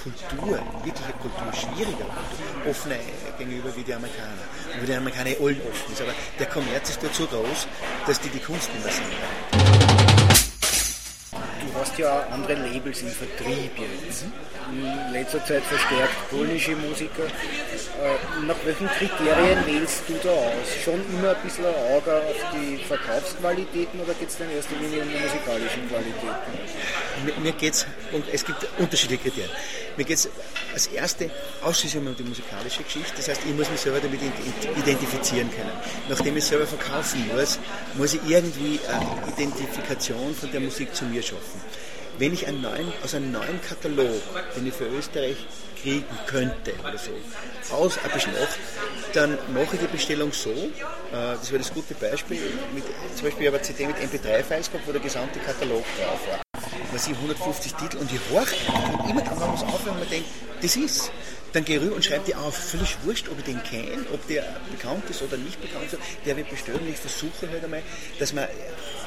Kultur, 0.00 0.58
wirkliche 0.84 1.12
Kultur, 1.20 1.52
schwieriger 1.52 2.06
Kultur, 2.06 2.70
offener 2.70 2.94
gegenüber 3.36 3.74
wie 3.74 3.82
die 3.82 3.94
Amerikaner. 3.94 4.46
Und 4.74 4.82
wie 4.82 4.86
die 4.86 4.94
Amerikaner 4.94 5.30
allen 5.40 5.60
offen 5.68 5.92
ist. 5.92 6.00
Aber 6.02 6.14
der 6.38 6.46
Kommerz 6.46 6.90
ist 6.90 7.02
dort 7.02 7.14
so 7.16 7.26
groß, 7.26 7.66
dass 8.06 8.20
die 8.20 8.28
die 8.28 8.38
Kunst 8.38 8.72
nicht 8.72 8.84
mehr 8.84 8.92
sehen. 8.92 9.57
Du 11.72 11.80
hast 11.80 11.98
ja 11.98 12.20
auch 12.20 12.32
andere 12.32 12.54
Labels 12.54 13.02
im 13.02 13.08
Vertrieb 13.08 13.72
jetzt. 13.76 14.24
In 14.70 15.12
letzter 15.12 15.44
Zeit 15.44 15.62
verstärkt 15.64 16.30
polnische 16.30 16.76
Musiker. 16.76 17.24
Äh, 17.24 18.46
nach 18.46 18.56
welchen 18.64 18.86
Kriterien 18.88 19.66
wählst 19.66 20.02
du 20.06 20.14
da 20.22 20.30
aus? 20.30 20.68
Schon 20.84 21.00
immer 21.10 21.30
ein 21.30 21.42
bisschen 21.42 21.64
ein 21.64 21.74
Auge 21.94 22.14
auf 22.16 22.36
die 22.54 22.76
Verkaufsqualitäten 22.84 24.00
oder 24.00 24.12
geht 24.14 24.28
es 24.28 24.36
dann 24.36 24.50
erst 24.50 24.68
Linie 24.70 25.02
um 25.02 25.08
die 25.08 25.18
musikalischen 25.18 25.88
Qualitäten? 25.88 26.52
Mir, 27.24 27.34
mir 27.40 27.52
geht 27.52 27.74
es, 27.74 27.86
und 28.12 28.24
es 28.30 28.44
gibt 28.44 28.66
unterschiedliche 28.78 29.22
Kriterien. 29.22 29.50
Mir 29.96 30.04
geht 30.04 30.18
es 30.18 30.28
als 30.72 30.86
erste 30.88 31.30
ausschließlich 31.62 32.06
um 32.06 32.14
die 32.14 32.22
musikalische 32.22 32.82
Geschichte. 32.82 33.12
Das 33.16 33.28
heißt, 33.28 33.40
ich 33.44 33.54
muss 33.54 33.68
mich 33.70 33.80
selber 33.80 33.98
damit 34.00 34.20
identifizieren 34.76 35.50
können. 35.50 35.72
Nachdem 36.08 36.36
ich 36.36 36.44
selber 36.44 36.66
verkaufen 36.66 37.26
muss, 37.34 37.58
muss 37.94 38.14
ich 38.14 38.20
irgendwie 38.28 38.78
eine 38.86 39.32
Identifikation 39.32 40.34
von 40.34 40.52
der 40.52 40.60
Musik 40.60 40.94
zu 40.94 41.04
mir 41.06 41.22
schaffen. 41.22 41.57
Wenn 42.18 42.32
ich 42.32 42.46
einen 42.46 42.60
neuen, 42.60 42.92
aus 43.04 43.14
einem 43.14 43.32
neuen 43.32 43.60
Katalog, 43.62 44.20
den 44.56 44.66
ich 44.66 44.74
für 44.74 44.86
Österreich 44.86 45.36
kriegen 45.80 46.04
könnte 46.26 46.74
oder 46.80 46.98
so, 46.98 47.12
aus 47.74 47.98
ein 48.02 48.10
bisschen 48.10 48.32
nach, 48.32 48.48
dann 49.12 49.38
mache 49.54 49.74
ich 49.74 49.80
die 49.80 49.86
Bestellung 49.86 50.32
so, 50.32 50.50
äh, 50.50 50.70
das 51.12 51.50
wäre 51.50 51.62
das 51.62 51.72
gute 51.72 51.94
Beispiel, 51.94 52.40
mit, 52.74 52.84
zum 53.14 53.24
Beispiel 53.24 53.42
ich 53.42 53.46
habe 53.46 53.58
eine 53.58 53.62
CD 53.62 53.86
mit 53.86 53.96
MP3-Files 53.96 54.70
gehabt, 54.70 54.86
wo 54.86 54.92
der 54.92 55.00
gesamte 55.00 55.38
Katalog 55.38 55.84
drauf 55.96 56.20
war. 56.28 56.42
Was 56.92 57.06
ich 57.06 57.14
150 57.14 57.74
Titel 57.74 57.98
und 57.98 58.10
ich 58.10 58.20
horche 58.32 58.56
und 58.72 59.10
immer 59.10 59.22
dann, 59.22 59.38
man 59.38 59.54
es 59.54 59.62
aufhört 59.62 59.88
und 59.88 60.00
man 60.00 60.08
denkt, 60.08 60.28
das 60.62 60.74
ist 60.74 61.12
dann 61.52 61.64
gehe 61.64 61.78
ich 61.78 61.82
rüber 61.82 61.96
und 61.96 62.04
schreibe 62.04 62.24
die 62.26 62.34
auf. 62.34 62.54
Völlig 62.54 62.96
wurscht, 63.04 63.28
ob 63.28 63.38
ich 63.38 63.44
den 63.44 63.62
kenne, 63.62 64.04
ob 64.12 64.26
der 64.28 64.44
bekannt 64.70 65.08
ist 65.08 65.22
oder 65.22 65.36
nicht 65.36 65.60
bekannt 65.60 65.92
ist. 65.92 65.98
Der 66.26 66.36
wird 66.36 66.50
bestellen. 66.50 66.80
Ich 66.88 66.98
versuche 66.98 67.50
halt 67.50 67.64
einmal, 67.64 67.82
dass 68.18 68.32
man 68.32 68.46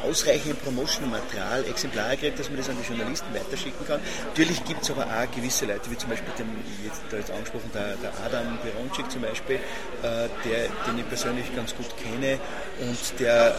ausreichend 0.04 0.62
Promotion-Material, 0.64 1.66
Exemplare 1.70 2.18
kriegt, 2.18 2.40
dass 2.40 2.50
man 2.50 2.58
das 2.58 2.70
an 2.70 2.78
die 2.82 2.88
Journalisten 2.88 3.34
weiterschicken 3.34 3.86
kann. 3.86 4.00
Natürlich 4.28 4.64
gibt 4.66 4.84
es 4.84 4.92
aber 4.92 5.06
auch 5.06 5.36
gewisse 5.36 5.66
Leute, 5.66 5.90
wie 5.90 5.98
zum 5.98 6.10
Beispiel 6.10 6.34
den, 6.38 6.48
jetzt, 6.84 7.02
da 7.10 7.18
jetzt 7.18 7.32
angesprochen, 7.32 7.70
der, 7.74 7.96
der 7.98 8.12
Adam 8.26 8.58
Bironczyk 8.64 9.10
zum 9.12 9.22
Beispiel, 9.22 9.56
äh, 9.56 10.28
der, 10.46 10.70
den 10.88 11.00
ich 11.00 11.08
persönlich 11.08 11.56
ganz 11.56 11.76
gut 11.76 11.90
kenne 11.98 12.40
und 12.80 13.20
der 13.20 13.56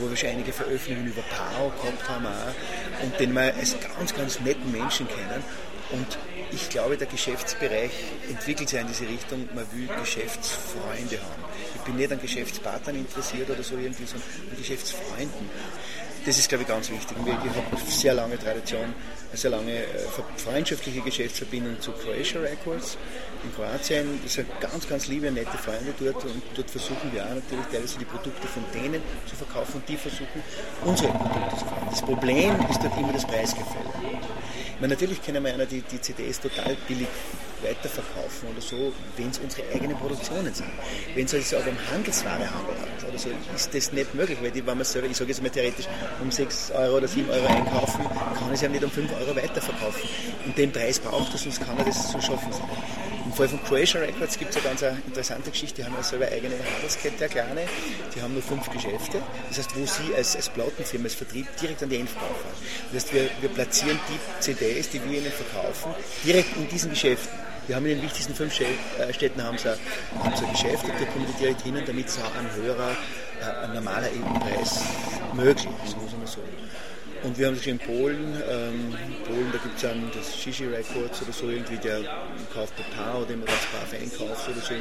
wo 0.00 0.08
wir 0.08 0.16
schon 0.16 0.30
einige 0.30 0.52
Veröffentlichungen 0.52 1.08
über 1.08 1.22
Pao 1.22 1.72
gehabt 1.82 2.08
haben 2.08 2.26
auch, 2.26 3.04
und 3.04 3.18
den 3.18 3.32
wir 3.32 3.54
als 3.54 3.76
ganz, 3.98 4.14
ganz 4.14 4.40
netten 4.40 4.70
Menschen 4.70 5.06
kennen. 5.08 5.42
Und 5.92 6.18
ich 6.52 6.68
glaube, 6.68 6.96
der 6.96 7.06
Geschäftsbereich 7.06 7.90
entwickelt 8.28 8.68
sich 8.68 8.80
in 8.80 8.86
diese 8.86 9.08
Richtung, 9.08 9.48
man 9.54 9.66
will 9.72 9.88
Geschäftsfreunde 10.00 11.18
haben. 11.20 11.44
Ich 11.74 11.80
bin 11.82 11.96
nicht 11.96 12.12
an 12.12 12.20
Geschäftspartnern 12.20 12.96
interessiert 12.96 13.50
oder 13.50 13.62
so 13.62 13.76
irgendwie, 13.76 14.04
sondern 14.04 14.28
an 14.50 14.56
Geschäftsfreunden. 14.56 15.50
Das 16.24 16.36
ist, 16.36 16.50
glaube 16.50 16.62
ich, 16.62 16.68
ganz 16.68 16.90
wichtig. 16.90 17.16
Ich 17.24 17.32
habe 17.32 17.76
eine 17.76 17.90
sehr 17.90 18.12
lange 18.12 18.38
Tradition, 18.38 18.84
eine 18.84 19.36
sehr 19.36 19.50
lange 19.50 19.72
äh, 19.72 19.86
freundschaftliche 20.36 21.00
Geschäftsverbindung 21.00 21.80
zu 21.80 21.92
Croatia 21.92 22.40
Records 22.40 22.98
in 23.42 23.54
Kroatien. 23.54 24.20
Das 24.22 24.34
sind 24.34 24.48
ganz, 24.60 24.86
ganz 24.86 25.06
liebe, 25.06 25.30
nette 25.30 25.56
Freunde 25.56 25.94
dort 25.98 26.22
und 26.26 26.42
dort 26.54 26.70
versuchen 26.70 27.10
wir 27.12 27.24
auch 27.24 27.34
natürlich 27.34 27.66
teilweise 27.72 27.98
die 27.98 28.04
Produkte 28.04 28.46
von 28.48 28.62
denen 28.74 29.00
zu 29.26 29.34
verkaufen 29.34 29.76
und 29.76 29.88
die 29.88 29.96
versuchen 29.96 30.42
unsere 30.84 31.10
Produkte 31.10 31.56
zu 31.56 31.64
verkaufen. 31.64 31.88
Das 31.90 32.02
Problem 32.02 32.54
ist 32.68 32.82
dort 32.82 32.98
immer 32.98 33.12
das 33.14 33.26
Preisgefälle. 33.26 33.89
Meine, 34.80 34.94
natürlich 34.94 35.22
können 35.22 35.44
wir 35.44 35.52
einer 35.52 35.66
die, 35.66 35.82
die 35.82 36.00
CDs 36.00 36.40
total 36.40 36.74
billig 36.88 37.06
weiterverkaufen 37.62 38.48
oder 38.50 38.62
so, 38.62 38.94
wenn 39.18 39.28
es 39.28 39.38
unsere 39.38 39.68
eigenen 39.74 39.94
Produktionen 39.98 40.54
sind. 40.54 40.70
Wenn 41.14 41.26
es 41.26 41.34
also 41.34 41.56
um 41.56 41.76
Handelswarehandel 41.92 42.74
hat 42.80 43.08
oder 43.08 43.18
so, 43.18 43.28
ist 43.54 43.74
das 43.74 43.92
nicht 43.92 44.14
möglich, 44.14 44.38
weil 44.40 44.50
die, 44.50 44.66
wenn 44.66 44.78
man 44.78 44.86
selber, 44.86 45.06
ich 45.08 45.18
sage 45.18 45.30
jetzt 45.30 45.42
mal 45.42 45.50
theoretisch, 45.50 45.86
um 46.22 46.30
6 46.30 46.70
Euro 46.70 46.96
oder 46.96 47.08
7 47.08 47.28
Euro 47.28 47.46
einkaufen, 47.46 48.04
kann 48.08 48.48
ich 48.48 48.54
es 48.54 48.60
ja 48.62 48.68
nicht 48.70 48.82
um 48.82 48.90
5 48.90 49.12
Euro 49.20 49.36
weiterverkaufen. 49.36 50.08
Und 50.46 50.56
den 50.56 50.72
Preis 50.72 50.98
braucht 50.98 51.30
er, 51.32 51.38
sonst 51.38 51.60
kann 51.60 51.76
er 51.76 51.84
das 51.84 52.10
so 52.10 52.18
schaffen 52.18 52.50
sein. 52.50 52.68
Im 53.30 53.36
Fall 53.36 53.46
von 53.46 53.62
Croatia 53.62 54.00
Records 54.00 54.36
gibt 54.36 54.50
es 54.50 54.56
eine 54.56 54.74
ganz 54.74 54.82
interessante 55.06 55.52
Geschichte. 55.52 55.82
Die 55.82 55.84
haben 55.84 55.94
ja 55.94 56.02
selber 56.02 56.26
eigene 56.26 56.56
Handelskette, 56.74 57.16
eine 57.22 57.28
kleine. 57.28 57.60
Die 58.12 58.20
haben 58.20 58.32
nur 58.32 58.42
fünf 58.42 58.68
Geschäfte. 58.70 59.22
Das 59.48 59.58
heißt, 59.58 59.76
wo 59.76 59.86
sie 59.86 60.12
als, 60.16 60.34
als 60.34 60.48
Plattenfirma, 60.48 61.04
als 61.04 61.14
Vertrieb 61.14 61.46
direkt 61.62 61.80
an 61.80 61.90
die 61.90 61.98
Endverbraucher. 61.98 62.50
Das 62.92 63.04
heißt, 63.04 63.14
wir, 63.14 63.30
wir 63.40 63.48
platzieren 63.50 64.00
die 64.08 64.42
CDs, 64.42 64.90
die 64.90 65.00
wir 65.04 65.20
ihnen 65.20 65.30
verkaufen, 65.30 65.94
direkt 66.24 66.56
in 66.56 66.66
diesen 66.66 66.90
Geschäften. 66.90 67.38
Wir 67.68 67.76
haben 67.76 67.86
in 67.86 67.98
den 67.98 68.02
wichtigsten 68.02 68.34
fünf 68.34 68.52
äh, 68.58 69.12
Städten 69.12 69.44
haben 69.44 69.58
sie, 69.58 69.68
haben 69.68 70.36
sie 70.36 70.44
ein 70.44 70.50
Geschäft 70.50 70.82
und 70.82 70.94
da 71.00 71.04
kommen 71.04 71.24
die 71.28 71.38
direkt 71.38 71.60
hin, 71.62 71.80
damit 71.86 72.08
es 72.08 72.18
auch 72.18 72.34
ein 72.34 72.50
höherer, 72.60 72.96
äh, 73.40 73.64
ein 73.64 73.74
normaler 73.74 74.08
Preis 74.40 74.80
möglich 75.34 75.68
ist, 75.86 75.96
muss 75.96 76.10
man 76.10 76.26
so. 76.26 76.40
Und 77.22 77.36
wir 77.38 77.48
haben 77.48 77.56
das 77.56 77.66
in 77.66 77.78
Polen, 77.78 78.34
ähm, 78.48 78.94
in 79.06 79.24
Polen, 79.24 79.52
da 79.52 79.58
gibt 79.58 79.76
es 79.76 79.82
dann 79.82 80.10
das 80.14 80.36
Shishi 80.36 80.66
Records 80.66 81.20
oder 81.22 81.32
so 81.32 81.48
irgendwie, 81.48 81.76
der 81.76 82.00
kauft 82.52 82.72
ein 82.78 82.96
paar 82.96 83.20
oder 83.20 83.30
immer 83.30 83.44
ganz 83.44 83.60
brav 83.72 83.92
einkauft 83.92 84.48
oder 84.48 84.60
so. 84.60 84.74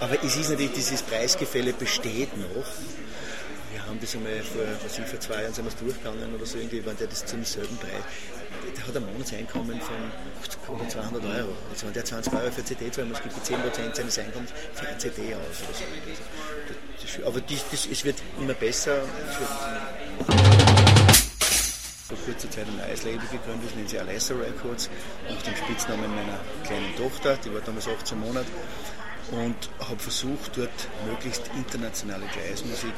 Aber 0.00 0.16
es 0.24 0.36
ist 0.36 0.50
natürlich, 0.50 0.72
dieses 0.72 1.02
Preisgefälle 1.02 1.72
besteht 1.74 2.34
noch. 2.36 2.64
Wir 3.72 3.86
haben 3.86 3.98
das 4.00 4.14
einmal 4.14 4.40
vor, 4.42 4.62
was 4.82 4.98
ich, 4.98 5.04
vor 5.04 5.20
zwei 5.20 5.42
Jahren 5.42 5.52
sind 5.52 5.64
wir 5.64 5.70
es 5.70 5.76
durchgegangen 5.76 6.34
oder 6.34 6.46
so 6.46 6.58
irgendwie, 6.58 6.84
wenn 6.84 6.96
der 6.96 7.08
das 7.08 7.26
zum 7.26 7.44
selben 7.44 7.76
Preis, 7.76 8.04
der 8.76 8.86
hat 8.86 8.96
ein 8.96 9.12
Monatseinkommen 9.12 9.80
von 9.80 10.74
oder 10.74 10.88
200 10.88 11.24
Euro. 11.24 11.52
Also 11.70 11.86
wenn 11.86 11.92
der 11.92 12.04
20 12.04 12.32
Euro 12.32 12.50
für 12.50 12.64
CD 12.64 12.90
zahlen 12.90 13.08
muss, 13.08 13.22
gibt 13.22 13.34
er 13.36 13.58
10% 13.58 13.94
seines 13.94 14.18
Einkommens 14.18 14.50
für 14.74 14.86
ein 14.86 14.98
CD 14.98 15.34
aus 15.34 15.62
oder 15.62 15.74
so. 15.74 15.84
Also, 16.08 17.18
das, 17.18 17.26
aber 17.26 17.40
das, 17.40 17.70
das, 17.70 17.86
es 17.86 18.04
wird 18.04 18.16
immer 18.38 18.54
besser. 18.54 19.02
Es 19.28 19.40
wird 19.40 19.50
vor 22.16 22.26
kurzer 22.26 22.50
Zeit 22.50 22.66
ein 22.66 22.76
neues 22.76 23.04
Label 23.04 23.26
gegründet, 23.30 23.68
das 23.68 23.74
nennt 23.74 23.88
sich 23.88 24.00
Alessa 24.00 24.34
Records, 24.34 24.90
nach 25.28 25.42
dem 25.42 25.56
Spitznamen 25.56 26.14
meiner 26.14 26.38
kleinen 26.64 26.94
Tochter, 26.96 27.38
die 27.44 27.52
war 27.52 27.60
damals 27.60 27.88
18 27.88 28.20
Monate 28.20 28.50
und 29.30 29.56
habe 29.78 29.98
versucht, 29.98 30.56
dort 30.56 30.88
möglichst 31.06 31.48
internationale 31.56 32.24
Jazzmusik 32.26 32.92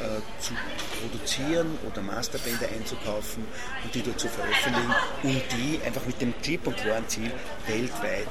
äh, 0.00 0.40
zu 0.40 0.54
produzieren 1.00 1.78
oder 1.86 2.00
Masterbänder 2.00 2.68
einzukaufen 2.74 3.44
und 3.84 3.94
die 3.94 4.02
dort 4.02 4.18
zu 4.18 4.28
veröffentlichen, 4.28 4.94
um 5.24 5.42
die 5.56 5.80
einfach 5.84 6.06
mit 6.06 6.20
dem 6.20 6.32
klipp 6.40 6.66
und 6.66 6.76
klaren 6.76 7.06
Ziel 7.08 7.30
weltweit 7.66 8.28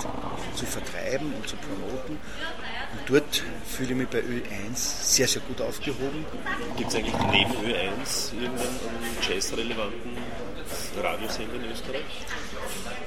zu 0.55 0.65
vertreiben 0.65 1.33
und 1.33 1.47
zu 1.47 1.55
promoten. 1.57 2.19
Und 2.93 3.01
dort 3.09 3.43
fühle 3.65 3.91
ich 3.91 3.95
mich 3.95 4.07
bei 4.07 4.19
Ö1 4.19 4.75
sehr, 4.75 5.27
sehr 5.27 5.41
gut 5.41 5.61
aufgehoben. 5.61 6.25
Gibt 6.77 6.89
es 6.89 6.95
eigentlich 6.95 7.15
neben 7.31 7.51
Ö1 7.51 8.33
irgendeinen 8.33 8.79
jazzrelevanten 9.27 10.17
Radiosender 11.01 11.55
in 11.55 11.71
Österreich? 11.71 12.25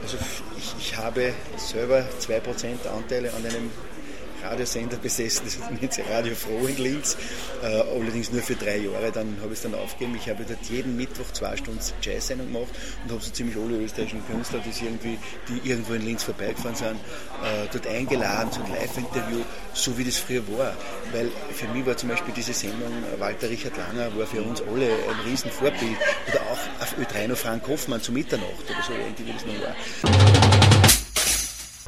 Also 0.03 0.19
ich, 0.59 0.75
ich 0.79 0.97
habe 0.97 1.33
selber 1.57 2.07
2% 2.21 2.87
Anteile 2.89 3.33
an 3.33 3.47
einem 3.47 3.71
Radiosender 4.43 4.97
besessen, 4.97 5.45
das 5.45 5.59
nennt 5.81 5.93
sich 5.93 6.05
Radio 6.09 6.35
Froh 6.35 6.67
in 6.67 6.77
Linz, 6.77 7.17
äh, 7.63 7.67
allerdings 7.67 8.33
nur 8.33 8.43
für 8.43 8.55
drei 8.55 8.79
Jahre, 8.79 9.11
dann 9.13 9.37
habe 9.41 9.53
ich 9.53 9.59
es 9.59 9.63
dann 9.63 9.75
aufgegeben. 9.75 10.17
Ich 10.17 10.29
habe 10.29 10.45
dort 10.45 10.65
jeden 10.69 10.97
Mittwoch 10.97 11.31
zwei 11.33 11.57
Stunden 11.57 11.81
Jazz-Sendung 12.03 12.53
gemacht 12.53 12.71
und 13.05 13.13
habe 13.13 13.23
so 13.23 13.31
ziemlich 13.31 13.57
alle 13.57 13.77
österreichischen 13.77 14.27
Künstler, 14.27 14.61
die, 14.61 14.85
irgendwie, 14.85 15.19
die 15.49 15.69
irgendwo 15.69 15.95
in 15.95 16.03
Linz 16.03 16.23
vorbeigefahren 16.25 16.75
sind, 16.75 16.97
äh, 16.97 17.67
dort 17.73 17.87
eingeladen 17.87 18.53
zu 18.53 18.63
einem 18.63 18.75
Live-Interview, 18.75 19.41
so 19.73 19.97
wie 19.99 20.05
das 20.05 20.19
früher 20.19 20.43
war. 20.49 20.75
Weil 21.13 21.31
für 21.53 21.69
mich 21.69 21.87
war 21.87 21.97
zum 21.97 22.09
Beispiel 22.09 22.35
diese 22.35 22.53
Sendung, 22.53 22.93
äh, 23.15 23.21
Walter 23.21 23.49
Richard 23.49 23.77
Langer 23.77 24.17
war 24.17 24.27
für 24.27 24.43
uns 24.43 24.63
alle 24.63 24.87
ein 24.87 25.21
Riesenvorbild. 25.27 25.97
Oder 26.29 26.41
auch 26.51 26.83
auf 26.83 26.95
Ö3 26.99 27.29
noch 27.29 27.37
Frank 27.37 27.67
Hoffmann 27.69 28.01
zu 28.01 28.13
Mitternacht 28.13 28.65
oder 28.69 28.83
so, 28.83 28.93
wie 28.93 29.33
das 29.33 29.45
noch 29.47 29.61
war. 29.63 30.90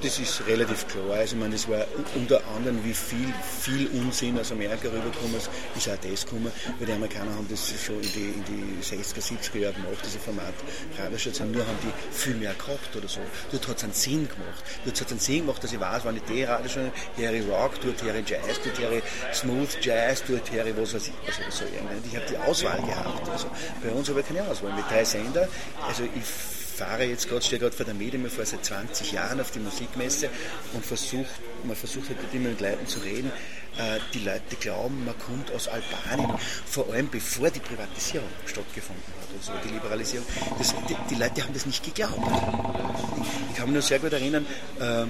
Das 0.02 0.18
ist 0.18 0.44
relativ 0.48 0.88
klar. 0.88 1.10
Also, 1.10 1.36
ich 1.36 1.40
meine, 1.40 1.52
das 1.52 1.68
war 1.68 1.86
unter 2.16 2.40
anderem, 2.56 2.84
wie 2.84 2.92
viel, 2.92 3.32
viel 3.60 3.86
Unsinn 3.92 4.36
aus 4.38 4.50
Amerika 4.50 4.88
rübergekommen 4.88 5.36
ist, 5.36 5.48
ist 5.76 5.88
auch 5.88 5.96
das 6.02 6.24
gekommen, 6.24 6.50
weil 6.78 6.86
die 6.86 6.92
Amerikaner 6.92 7.32
haben 7.36 7.46
das 7.48 7.72
schon 7.80 8.00
in 8.00 8.12
die, 8.12 8.34
in 8.34 8.44
die 8.44 8.82
60er, 8.82 9.22
70er 9.22 9.58
Jahre 9.58 9.74
gemacht, 9.74 10.02
diese 10.04 10.18
Format 10.18 10.54
Radiostation, 10.98 11.52
nur 11.52 11.64
haben 11.64 11.78
die 11.84 11.92
viel 12.12 12.34
mehr 12.34 12.54
gehabt 12.54 12.96
oder 12.96 13.06
so. 13.06 13.20
Dort 13.52 13.68
hat 13.68 13.76
es 13.76 13.84
einen 13.84 13.92
Sinn 13.92 14.28
gemacht. 14.28 14.64
Dort 14.84 15.00
hat 15.00 15.06
es 15.06 15.12
einen 15.12 15.20
Sinn 15.20 15.46
gemacht, 15.46 15.62
dass 15.62 15.72
ich 15.72 15.78
weiß, 15.78 16.04
wenn 16.04 16.16
ich 16.16 16.22
die 16.24 16.42
Radiostation, 16.42 16.92
ich 17.16 17.48
Rock, 17.48 17.80
dort 17.80 18.02
ich 18.02 18.28
Jazz, 18.28 18.60
dort 18.64 18.78
ich 18.78 19.38
Smooth 19.38 19.78
Jazz, 19.80 20.24
dort 20.26 20.52
ich 20.52 20.76
was 20.76 20.94
weiß 20.94 21.08
ich, 21.08 21.14
also 21.26 21.42
so 21.50 21.64
irgendwie. 21.64 22.08
Ich 22.08 22.16
habe 22.16 22.26
die 22.28 22.38
Auswahl 22.38 22.82
gehabt. 22.82 23.28
Also, 23.28 23.46
bei 23.80 23.90
uns 23.90 24.08
habe 24.08 24.20
ich 24.20 24.26
keine 24.26 24.42
Auswahl. 24.48 24.72
Mit 24.72 24.84
drei 24.90 25.04
Sender, 25.04 25.48
also 25.86 26.02
ich 26.02 26.24
fahre 26.72 27.04
jetzt 27.04 27.28
gerade, 27.28 27.42
stehe 27.42 27.60
gerade 27.60 27.76
vor 27.76 27.84
der 27.84 27.94
Medium, 27.94 28.26
ich 28.26 28.32
fahre 28.32 28.46
seit 28.46 28.64
20 28.64 29.12
Jahren 29.12 29.40
auf 29.40 29.50
die 29.50 29.60
Musikmesse 29.60 30.28
und 30.72 30.84
versucht, 30.84 31.30
man 31.64 31.76
versucht 31.76 32.08
halt 32.08 32.18
immer 32.32 32.48
mit 32.48 32.60
Leuten 32.60 32.86
zu 32.86 33.00
reden. 33.00 33.30
Äh, 33.78 34.00
die 34.12 34.20
Leute 34.20 34.56
glauben, 34.60 35.04
man 35.04 35.18
kommt 35.18 35.50
aus 35.52 35.68
Albanien, 35.68 36.38
vor 36.66 36.92
allem 36.92 37.08
bevor 37.08 37.50
die 37.50 37.60
Privatisierung 37.60 38.28
stattgefunden 38.46 39.02
hat, 39.20 39.28
also 39.38 39.52
die 39.66 39.72
Liberalisierung. 39.72 40.26
Das, 40.58 40.74
die, 40.88 40.96
die, 41.08 41.14
Leute 41.14 41.42
haben 41.42 41.54
das 41.54 41.64
nicht 41.66 41.82
geglaubt. 41.82 42.18
Ich, 42.18 43.50
ich 43.50 43.56
kann 43.56 43.66
mich 43.66 43.74
nur 43.74 43.82
sehr 43.82 43.98
gut 43.98 44.12
erinnern, 44.12 44.44
äh, 44.78 45.04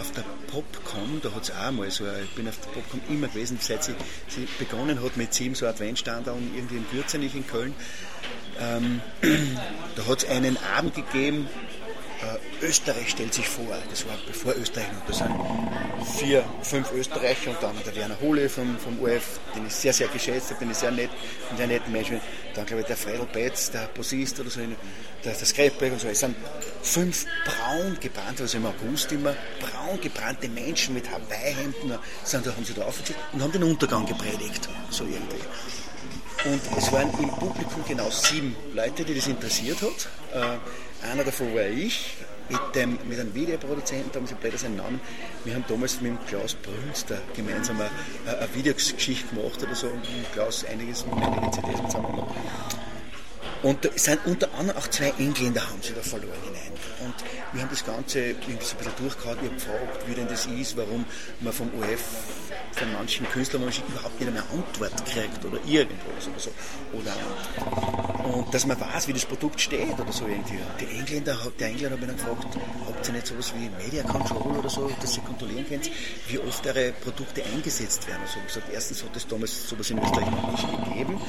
auf 0.00 0.12
der 0.14 0.24
Popcom, 0.48 1.20
da 1.22 1.32
hat 1.34 1.44
es 1.44 1.50
auch 1.50 1.70
mal 1.70 1.90
so, 1.90 2.04
ich 2.06 2.30
bin 2.30 2.48
auf 2.48 2.58
der 2.60 2.70
Popcom 2.70 3.00
immer 3.08 3.28
gewesen, 3.28 3.58
seit 3.60 3.84
sie, 3.84 3.94
sie 4.28 4.48
begonnen 4.58 5.02
hat 5.02 5.16
mit 5.16 5.32
sieben 5.32 5.54
so 5.54 5.66
Adventstand 5.66 6.28
und 6.28 6.54
irgendwie 6.56 6.76
in 6.76 6.86
Gürzenich 6.90 7.34
in 7.34 7.46
Köln. 7.46 7.74
Ähm, 8.60 9.00
da 9.96 10.06
hat 10.06 10.24
es 10.24 10.28
einen 10.28 10.56
Abend 10.76 10.94
gegeben, 10.94 11.48
äh, 12.20 12.66
Österreich 12.66 13.10
stellt 13.10 13.32
sich 13.32 13.48
vor, 13.48 13.66
das 13.90 14.06
war 14.06 14.16
bevor 14.26 14.54
Österreich 14.56 14.86
noch, 14.92 15.06
da 15.06 15.12
sind. 15.12 15.34
Vier, 16.18 16.44
fünf 16.62 16.92
Österreicher 16.92 17.50
und 17.50 17.62
dann 17.62 17.74
der 17.84 17.94
Werner 17.94 18.18
Hohle 18.20 18.48
vom, 18.48 18.76
vom 18.78 19.00
OF, 19.00 19.40
den 19.54 19.66
ich 19.66 19.74
sehr, 19.74 19.92
sehr 19.92 20.08
geschätzt 20.08 20.50
habe, 20.50 20.60
den 20.60 20.70
ich 20.70 20.76
sehr 20.76 20.90
nett, 20.90 21.10
einen 21.48 21.58
sehr 21.58 21.66
netten 21.66 21.92
Menschen, 21.92 22.20
dann 22.54 22.66
glaube 22.66 22.80
ich 22.82 22.86
der 22.86 22.96
Freidel 22.96 23.26
Betz, 23.32 23.70
der 23.70 23.86
Posist 23.88 24.40
oder 24.40 24.50
so, 24.50 24.60
der, 24.60 25.32
der 25.32 25.46
Skreppberg 25.46 25.92
und 25.92 26.00
so, 26.00 26.08
es 26.08 26.20
sind 26.20 26.34
fünf 26.82 27.24
braun 27.44 27.96
gebrannte, 28.00 28.42
also 28.42 28.58
im 28.58 28.66
August 28.66 29.12
immer, 29.12 29.34
braun 29.60 30.00
gebrannte 30.00 30.48
Menschen 30.48 30.94
mit 30.94 31.08
Hawaii-Hemden, 31.10 31.98
sind, 32.24 32.46
da 32.46 32.54
haben 32.54 32.64
sie 32.64 32.74
da 32.74 32.82
aufgezogen 32.82 33.20
und 33.32 33.42
haben 33.42 33.52
den 33.52 33.62
Untergang 33.62 34.06
gepredigt, 34.06 34.68
so 34.90 35.04
irgendwie. 35.04 35.37
Und 36.48 36.62
es 36.78 36.90
waren 36.92 37.10
im 37.20 37.28
Publikum 37.28 37.84
genau 37.86 38.08
sieben 38.08 38.56
Leute, 38.72 39.04
die 39.04 39.14
das 39.14 39.26
interessiert 39.26 39.82
hat. 39.82 40.08
Äh, 40.32 41.06
einer 41.06 41.22
davon 41.22 41.54
war 41.54 41.66
ich, 41.66 42.16
mit, 42.48 42.74
dem, 42.74 42.98
mit 43.06 43.20
einem 43.20 43.34
Videoproduzenten, 43.34 44.10
damals, 44.12 44.30
ich 44.30 44.38
blöd 44.38 44.58
seinen 44.58 44.76
Namen, 44.76 44.98
wir 45.44 45.54
haben 45.54 45.64
damals 45.68 46.00
mit 46.00 46.12
dem 46.12 46.26
Klaus 46.26 46.54
Brünster 46.54 47.18
gemeinsam 47.36 47.78
eine, 47.78 48.38
eine 48.38 48.54
Videogeschichte 48.54 49.34
gemacht 49.34 49.62
oder 49.62 49.74
so 49.74 49.88
und 49.88 50.00
mit 50.00 50.32
Klaus 50.32 50.64
einiges, 50.64 51.04
einige 51.04 51.50
CDs 51.50 51.82
zusammen 51.84 52.12
gemacht. 52.12 52.34
Und 53.62 53.84
da 53.84 53.90
sind 53.96 54.20
unter 54.24 54.48
anderem 54.54 54.78
auch 54.78 54.88
zwei 54.88 55.12
Engländer 55.18 55.68
haben 55.68 55.82
sie 55.82 55.92
da 55.92 56.00
verloren 56.00 56.32
hinein. 56.44 56.72
Und 57.04 57.14
wir 57.52 57.60
haben 57.60 57.70
das 57.70 57.84
Ganze 57.84 58.20
irgendwie 58.20 58.64
so 58.64 58.72
ein 58.72 58.78
bisschen 58.78 58.92
durchgehauen. 59.00 59.38
Ich 59.42 59.48
habe 59.48 59.54
gefragt, 59.54 60.08
wie 60.08 60.14
denn 60.14 60.28
das 60.28 60.46
ist, 60.46 60.76
warum 60.78 61.04
man 61.40 61.52
vom 61.52 61.68
OF 61.74 62.00
von 62.78 62.92
manchen 62.92 63.28
Künstlern 63.28 63.62
überhaupt 63.62 64.20
nicht 64.20 64.30
eine 64.30 64.42
Antwort 64.42 65.06
kriegt 65.06 65.44
oder 65.44 65.58
irgendwas 65.66 66.28
oder 66.28 66.38
so. 66.38 66.50
Oder, 66.92 67.14
und 68.34 68.54
dass 68.54 68.66
man 68.66 68.80
weiß, 68.80 69.08
wie 69.08 69.12
das 69.12 69.24
Produkt 69.24 69.60
steht 69.60 69.98
oder 69.98 70.12
so 70.12 70.26
irgendwie. 70.26 70.58
Die 70.80 70.98
Engländer, 70.98 71.36
der 71.58 71.68
Engländer 71.68 71.98
hat 71.98 72.00
mich 72.00 72.08
dann 72.08 72.16
gefragt, 72.16 72.58
habt 72.86 73.08
ihr 73.08 73.14
nicht 73.14 73.26
sowas 73.26 73.52
wie 73.56 73.68
Media 73.82 74.02
Control 74.04 74.58
oder 74.58 74.70
so, 74.70 74.90
dass 75.00 75.16
ihr 75.16 75.22
kontrollieren 75.24 75.66
könnt, 75.68 75.90
wie 76.28 76.38
oft 76.38 76.66
eure 76.66 76.92
Produkte 76.92 77.42
eingesetzt 77.44 78.06
werden? 78.06 78.22
Also 78.22 78.38
ich 78.38 78.46
gesagt, 78.46 78.68
erstens 78.72 79.02
hat 79.02 79.16
es 79.16 79.26
damals 79.26 79.68
sowas 79.68 79.90
in 79.90 79.98
Österreich 79.98 80.30
noch 80.30 80.50
nicht 80.50 80.84
gegeben. 80.84 81.20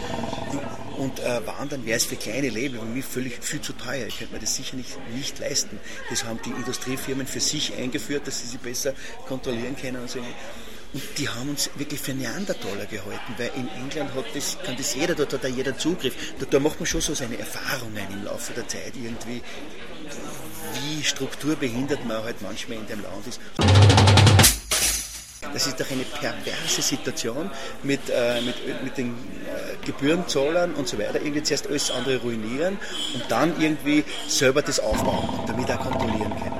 Und 0.97 1.19
äh, 1.21 1.47
waren 1.47 1.69
dann 1.69 1.85
wäre 1.85 1.97
es 1.97 2.05
für 2.05 2.17
kleine 2.17 2.49
Label 2.49 2.81
wie 2.81 2.95
mir 2.95 3.03
völlig 3.03 3.41
viel 3.41 3.61
zu 3.61 3.73
teuer. 3.73 4.05
Ich 4.07 4.19
könnte 4.19 4.33
mir 4.33 4.41
das 4.41 4.55
sicher 4.55 4.75
nicht, 4.75 4.97
nicht 5.15 5.39
leisten. 5.39 5.79
Das 6.09 6.25
haben 6.25 6.39
die 6.45 6.49
Industriefirmen 6.49 7.25
für 7.25 7.39
sich 7.39 7.73
eingeführt, 7.75 8.27
dass 8.27 8.41
sie 8.41 8.47
sie 8.47 8.57
besser 8.57 8.93
kontrollieren 9.25 9.77
können 9.77 10.01
und 10.01 10.09
so. 10.09 10.19
Und 10.91 11.03
die 11.17 11.29
haben 11.29 11.49
uns 11.49 11.69
wirklich 11.75 11.99
für 11.99 12.13
Neandertaler 12.13 12.85
gehalten, 12.87 13.35
weil 13.37 13.51
in 13.55 13.67
England 13.83 14.13
hat 14.15 14.25
das, 14.33 14.57
kann 14.65 14.75
das 14.75 14.95
jeder, 14.95 15.13
dort 15.13 15.33
hat 15.33 15.43
da 15.43 15.47
jeder 15.47 15.77
Zugriff. 15.77 16.15
Da, 16.39 16.47
da 16.49 16.59
macht 16.59 16.79
man 16.79 16.87
schon 16.87 17.01
so 17.01 17.13
seine 17.13 17.37
Erfahrungen 17.37 18.07
im 18.11 18.25
Laufe 18.25 18.53
der 18.53 18.67
Zeit 18.67 18.93
irgendwie, 18.95 19.43
wie 20.73 21.03
strukturbehindert 21.03 22.05
man 22.05 22.23
halt 22.23 22.41
manchmal 22.41 22.79
in 22.79 22.87
dem 22.87 23.03
Land 23.03 23.27
ist. 23.27 23.39
Das 25.53 25.67
ist 25.67 25.79
doch 25.79 25.89
eine 25.89 26.03
perverse 26.03 26.81
Situation 26.81 27.49
mit, 27.83 28.01
äh, 28.09 28.41
mit, 28.41 28.83
mit 28.83 28.97
den 28.97 29.09
äh, 29.11 29.85
Gebührenzahlern 29.85 30.73
und 30.73 30.87
so 30.87 30.97
weiter. 30.97 31.21
Irgendwie 31.21 31.43
zuerst 31.43 31.67
alles 31.67 31.91
andere 31.91 32.17
ruinieren 32.17 32.77
und 33.13 33.23
dann 33.29 33.59
irgendwie 33.61 34.03
selber 34.27 34.61
das 34.61 34.79
aufbauen 34.79 35.39
damit 35.47 35.71
auch 35.71 35.79
kontrollieren 35.79 36.35
können. 36.35 36.58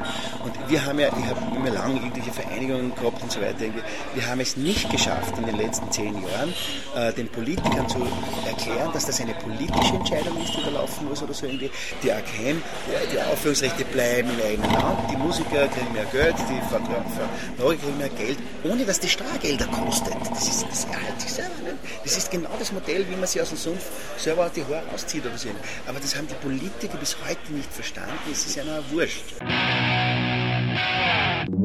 Wir 0.70 0.86
haben 0.86 1.00
ja, 1.00 1.08
ich 1.08 1.26
habe 1.26 1.56
immer 1.56 1.72
lange 1.72 1.96
irgendwelche 1.96 2.32
Vereinigungen 2.32 2.94
gehabt 2.94 3.24
und 3.24 3.32
so 3.32 3.42
weiter. 3.42 3.66
Wir 4.14 4.28
haben 4.28 4.40
es 4.40 4.56
nicht 4.56 4.88
geschafft 4.92 5.36
in 5.38 5.46
den 5.48 5.58
letzten 5.58 5.92
zehn 5.92 6.14
Jahren, 6.14 6.54
äh, 6.96 7.12
den 7.14 7.28
Politikern 7.28 7.90
zu 7.90 7.98
erklären, 8.46 8.92
dass 8.94 9.08
das 9.08 9.20
eine 9.20 9.34
politische 9.34 9.96
Entscheidung 9.96 10.38
ist, 10.44 10.54
die 10.56 10.64
da 10.64 10.70
laufen 10.70 11.10
muss 11.10 11.24
oder 11.24 11.34
so 11.34 11.48
irgendwie. 11.48 11.72
Die 12.04 12.12
AKM, 12.12 12.62
die 13.12 13.20
Aufführungsrechte 13.20 13.84
bleiben 13.86 14.30
im 14.30 14.46
eigenen 14.46 14.72
Land, 14.72 15.10
die 15.12 15.18
Musiker 15.18 15.68
kriegen 15.70 15.92
mehr 15.92 16.06
Geld, 16.06 16.36
die 16.38 16.62
Verträge 16.70 17.00
kriegen 17.58 17.98
mehr 17.98 18.10
Geld, 18.10 18.38
ohne 18.64 18.86
dass 18.86 19.00
die 19.00 19.10
Steuergelder 19.10 19.66
kostet. 19.68 20.16
Das 20.30 20.48
ist 20.48 20.66
das 20.70 20.86
erhält 20.86 21.20
sich 21.20 21.34
selber 21.34 21.50
nicht. 21.64 21.78
Das 22.04 22.18
ist 22.18 22.30
genau 22.30 22.50
das 22.60 22.72
Modell, 22.72 23.06
wie 23.10 23.16
man 23.16 23.26
sich 23.26 23.42
aus 23.42 23.50
dem 23.50 23.58
Sumpf 23.58 23.86
selber 24.18 24.52
die 24.56 24.64
Haare 24.64 24.84
auszieht 24.94 25.26
oder 25.26 25.38
so. 25.38 25.50
Aber 25.88 26.00
das 26.00 26.16
haben 26.16 26.28
die 26.28 26.36
Politiker 26.36 26.98
bis 26.98 27.16
heute 27.28 27.54
nicht 27.54 27.72
verstanden. 27.74 28.14
Es 28.32 28.46
ist 28.46 28.56
ja 28.56 28.64
noch 28.64 28.84
wurscht. 28.92 29.24